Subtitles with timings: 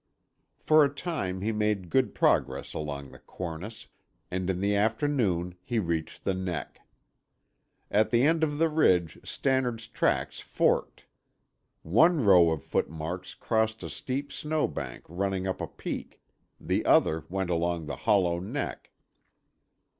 [0.57, 3.87] For a time he made good progress along the cornice,
[4.31, 6.79] and in the afternoon he reached the neck.
[7.91, 11.05] At the end of the ridge Stannard's tracks forked.
[11.83, 16.19] One row of footmarks crossed a steep snow bank running up a peak;
[16.59, 18.89] the other went along the hollow neck.